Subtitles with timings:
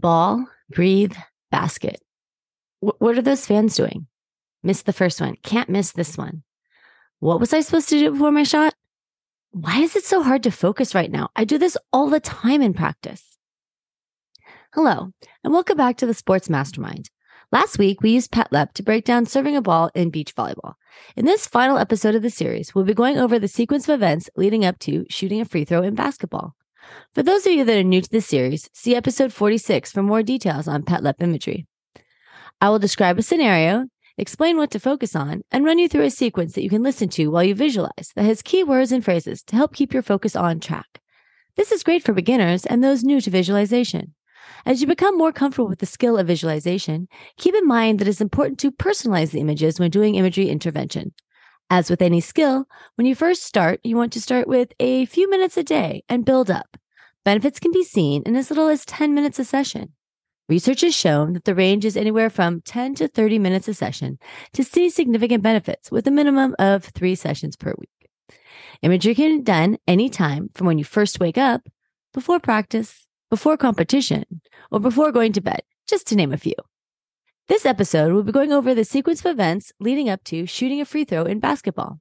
[0.00, 1.14] Ball, breathe,
[1.50, 2.00] basket.
[2.80, 4.06] W- what are those fans doing?
[4.62, 5.36] Missed the first one.
[5.42, 6.42] Can't miss this one.
[7.18, 8.74] What was I supposed to do before my shot?
[9.50, 11.28] Why is it so hard to focus right now?
[11.36, 13.36] I do this all the time in practice.
[14.72, 15.12] Hello,
[15.44, 17.10] and welcome back to the Sports Mastermind.
[17.52, 20.76] Last week, we used PETTLEP to break down serving a ball in beach volleyball.
[21.14, 24.30] In this final episode of the series, we'll be going over the sequence of events
[24.34, 26.54] leading up to shooting a free throw in basketball.
[27.14, 30.22] For those of you that are new to this series, see episode 46 for more
[30.22, 31.66] details on PETTLEP imagery.
[32.60, 33.86] I will describe a scenario,
[34.18, 37.08] explain what to focus on, and run you through a sequence that you can listen
[37.10, 40.36] to while you visualize that has key words and phrases to help keep your focus
[40.36, 41.00] on track.
[41.56, 44.14] This is great for beginners and those new to visualization.
[44.66, 48.20] As you become more comfortable with the skill of visualization, keep in mind that it's
[48.20, 51.12] important to personalize the images when doing imagery intervention.
[51.70, 52.66] As with any skill,
[52.96, 56.24] when you first start, you want to start with a few minutes a day and
[56.24, 56.76] build up.
[57.24, 59.92] Benefits can be seen in as little as 10 minutes a session.
[60.48, 64.18] Research has shown that the range is anywhere from 10 to 30 minutes a session
[64.54, 68.36] to see significant benefits with a minimum of three sessions per week.
[68.82, 71.68] Imagery can be done anytime from when you first wake up,
[72.14, 74.24] before practice, before competition,
[74.70, 76.54] or before going to bed, just to name a few.
[77.48, 80.86] This episode, we'll be going over the sequence of events leading up to shooting a
[80.86, 82.00] free throw in basketball.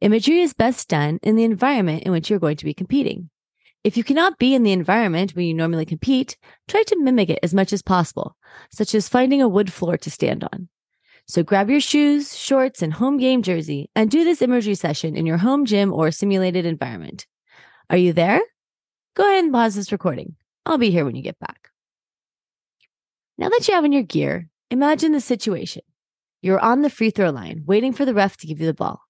[0.00, 3.30] Imagery is best done in the environment in which you're going to be competing.
[3.84, 6.36] If you cannot be in the environment where you normally compete,
[6.68, 8.36] try to mimic it as much as possible,
[8.70, 10.68] such as finding a wood floor to stand on.
[11.26, 15.26] So grab your shoes, shorts, and home game jersey and do this imagery session in
[15.26, 17.26] your home gym or simulated environment.
[17.90, 18.40] Are you there?
[19.14, 20.36] Go ahead and pause this recording.
[20.64, 21.68] I'll be here when you get back.
[23.38, 25.82] Now that you have in your gear, Imagine the situation.
[26.40, 29.02] You're on the free throw line, waiting for the ref to give you the ball.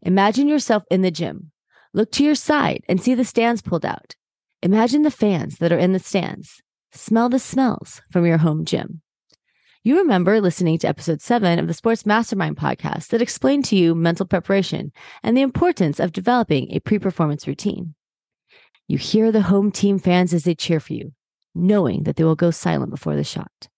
[0.00, 1.52] Imagine yourself in the gym.
[1.92, 4.14] Look to your side and see the stands pulled out.
[4.62, 6.60] Imagine the fans that are in the stands.
[6.92, 9.00] Smell the smells from your home gym.
[9.84, 13.94] You remember listening to episode seven of the Sports Mastermind podcast that explained to you
[13.94, 17.94] mental preparation and the importance of developing a pre performance routine.
[18.86, 21.14] You hear the home team fans as they cheer for you,
[21.54, 23.68] knowing that they will go silent before the shot.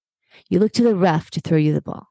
[0.49, 2.09] You look to the ref to throw you the ball.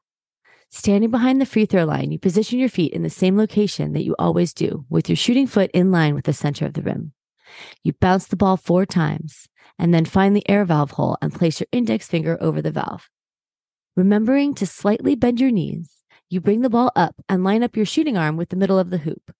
[0.70, 4.04] Standing behind the free throw line, you position your feet in the same location that
[4.04, 7.12] you always do, with your shooting foot in line with the center of the rim.
[7.82, 9.48] You bounce the ball four times
[9.78, 13.08] and then find the air valve hole and place your index finger over the valve.
[13.96, 17.86] Remembering to slightly bend your knees, you bring the ball up and line up your
[17.86, 19.34] shooting arm with the middle of the hoop.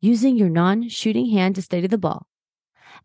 [0.00, 2.26] Using your non shooting hand to steady the ball.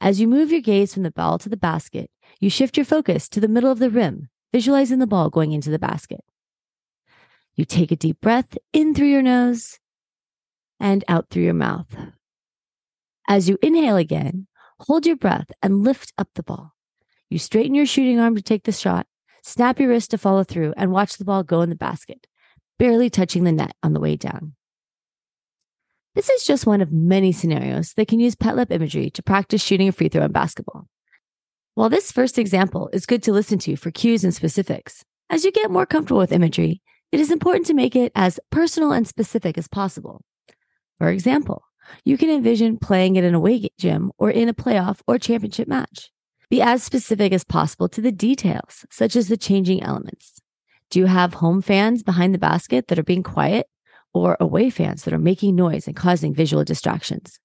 [0.01, 3.29] As you move your gaze from the ball to the basket, you shift your focus
[3.29, 6.21] to the middle of the rim visualizing the ball going into the basket.
[7.55, 9.79] You take a deep breath in through your nose
[10.79, 11.87] and out through your mouth.
[13.27, 14.47] As you inhale again,
[14.79, 16.73] hold your breath and lift up the ball.
[17.29, 19.05] You straighten your shooting arm to take the shot,
[19.43, 22.25] snap your wrist to follow through, and watch the ball go in the basket,
[22.79, 24.53] barely touching the net on the way down.
[26.15, 29.87] This is just one of many scenarios that can use PETTLEP imagery to practice shooting
[29.87, 30.87] a free throw in basketball.
[31.75, 35.51] While this first example is good to listen to for cues and specifics, as you
[35.51, 39.57] get more comfortable with imagery, it is important to make it as personal and specific
[39.57, 40.23] as possible.
[40.97, 41.61] For example,
[42.03, 46.11] you can envision playing at an away gym or in a playoff or championship match.
[46.49, 50.39] Be as specific as possible to the details, such as the changing elements.
[50.89, 53.67] Do you have home fans behind the basket that are being quiet
[54.13, 57.39] or away fans that are making noise and causing visual distractions?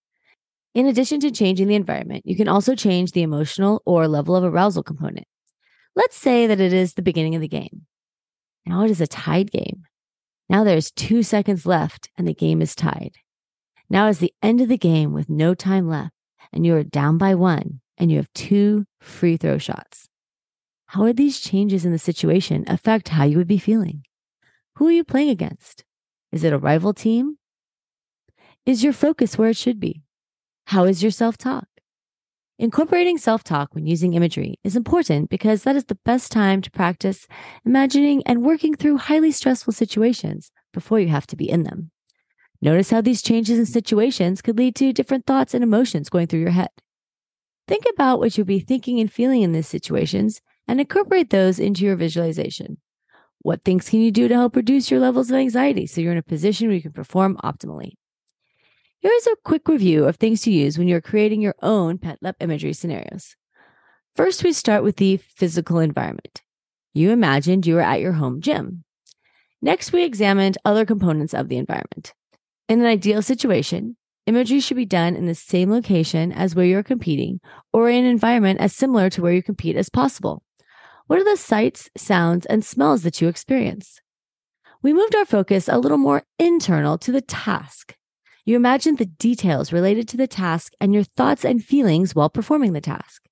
[0.74, 4.44] In addition to changing the environment, you can also change the emotional or level of
[4.44, 5.26] arousal component.
[5.94, 7.86] Let's say that it is the beginning of the game.
[8.64, 9.82] Now it is a tied game.
[10.48, 13.16] Now there's two seconds left and the game is tied.
[13.92, 16.14] Now is the end of the game with no time left
[16.50, 20.08] and you are down by one and you have two free throw shots.
[20.86, 24.04] How would these changes in the situation affect how you would be feeling?
[24.76, 25.84] Who are you playing against?
[26.32, 27.36] Is it a rival team?
[28.64, 30.00] Is your focus where it should be?
[30.68, 31.68] How is your self talk?
[32.58, 36.70] Incorporating self talk when using imagery is important because that is the best time to
[36.70, 37.26] practice
[37.66, 41.91] imagining and working through highly stressful situations before you have to be in them.
[42.62, 46.40] Notice how these changes in situations could lead to different thoughts and emotions going through
[46.40, 46.70] your head.
[47.66, 51.84] Think about what you'll be thinking and feeling in these situations and incorporate those into
[51.84, 52.78] your visualization.
[53.40, 56.18] What things can you do to help reduce your levels of anxiety so you're in
[56.18, 57.94] a position where you can perform optimally?
[59.00, 62.72] Here's a quick review of things to use when you're creating your own PETTLEP imagery
[62.72, 63.34] scenarios.
[64.14, 66.42] First, we start with the physical environment.
[66.94, 68.84] You imagined you were at your home gym.
[69.60, 72.12] Next, we examined other components of the environment.
[72.68, 76.82] In an ideal situation, imagery should be done in the same location as where you're
[76.82, 77.40] competing
[77.72, 80.42] or in an environment as similar to where you compete as possible.
[81.06, 84.00] What are the sights, sounds, and smells that you experience?
[84.82, 87.96] We moved our focus a little more internal to the task.
[88.44, 92.72] You imagine the details related to the task and your thoughts and feelings while performing
[92.72, 93.22] the task.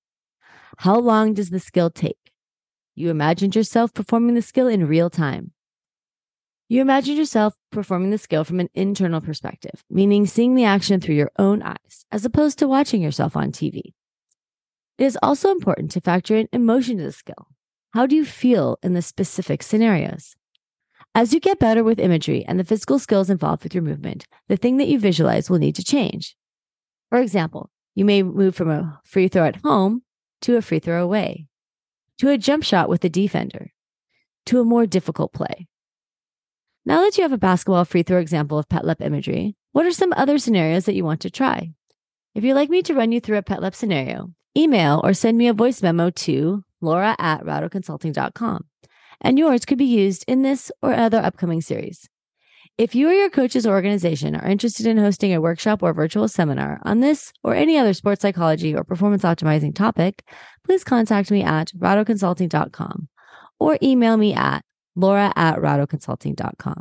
[0.79, 2.19] How long does the skill take?
[2.94, 5.53] You imagined yourself performing the skill in real time.
[6.70, 11.17] You imagined yourself performing the skill from an internal perspective, meaning seeing the action through
[11.17, 13.93] your own eyes, as opposed to watching yourself on TV.
[14.96, 17.49] It is also important to factor in emotion to the skill.
[17.90, 20.37] How do you feel in the specific scenarios?
[21.12, 24.56] As you get better with imagery and the physical skills involved with your movement, the
[24.56, 26.37] thing that you visualize will need to change.
[27.08, 30.02] For example, you may move from a free throw at home
[30.43, 31.49] to a free throw away,
[32.19, 33.72] to a jump shot with a defender,
[34.46, 35.67] to a more difficult play.
[36.87, 40.15] Now that you have a basketball free throw example of PETTLEP imagery, what are some
[40.17, 41.73] other scenarios that you want to try?
[42.35, 45.49] If you'd like me to run you through a PETTLEP scenario, email or send me
[45.49, 48.65] a voice memo to laura at rattoconsulting.com
[49.21, 52.09] and yours could be used in this or other upcoming series.
[52.79, 56.81] If you or your coach's organization are interested in hosting a workshop or virtual seminar
[56.85, 60.25] on this or any other sports psychology or performance optimizing topic,
[60.65, 63.09] please contact me at rattoconsulting.com
[63.59, 64.65] or email me at
[64.97, 66.81] laura at rattoconsulting.com.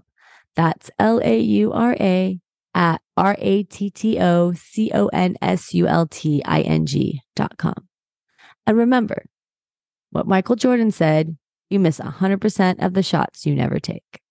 [0.56, 2.40] That's L A U R A
[2.74, 6.86] at R A T T O C O N S U L T I N
[6.86, 7.88] G dot com.
[8.68, 9.26] And remember
[10.12, 11.38] what Michael Jordan said
[11.70, 14.22] you miss 100% of the shots you never take.